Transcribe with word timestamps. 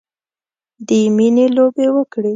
د 0.87 0.89
میینې 1.15 1.45
لوبې 1.55 1.87
وکړې 1.95 2.29